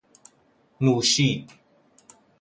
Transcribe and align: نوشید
نوشید 0.81 1.47